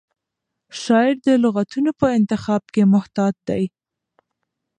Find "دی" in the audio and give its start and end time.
3.47-3.63